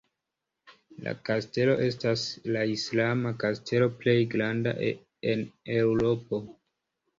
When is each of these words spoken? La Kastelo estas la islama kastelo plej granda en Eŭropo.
La 1.07 1.11
Kastelo 1.29 1.75
estas 1.87 2.23
la 2.55 2.65
islama 2.77 3.35
kastelo 3.45 3.91
plej 4.01 4.17
granda 4.35 4.75
en 5.29 5.47
Eŭropo. 5.79 6.45